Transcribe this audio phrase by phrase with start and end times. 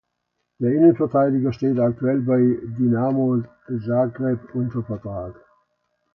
[0.57, 3.43] Der Innenverteidiger steht aktuell bei Dinamo
[3.85, 5.35] Zagreb unter Vertrag.